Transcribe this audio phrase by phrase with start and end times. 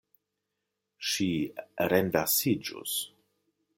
[1.09, 1.27] Ŝi
[1.93, 2.97] renversiĝus.